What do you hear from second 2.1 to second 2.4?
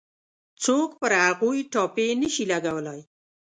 نه